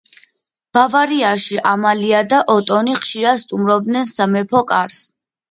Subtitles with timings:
[0.77, 5.07] ბავარიაში ამალია და ოტონი ხშირად სტუმრობდნენ სამეფო კარს.